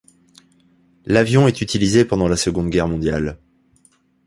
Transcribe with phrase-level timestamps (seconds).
[1.05, 3.37] L'avion est utilisé pendant la Seconde Guerre mondiale.